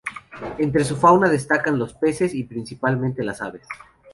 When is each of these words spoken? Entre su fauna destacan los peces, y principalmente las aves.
Entre 0.57 0.83
su 0.83 0.95
fauna 0.97 1.29
destacan 1.29 1.77
los 1.77 1.93
peces, 1.93 2.33
y 2.33 2.43
principalmente 2.45 3.21
las 3.23 3.39
aves. 3.39 3.67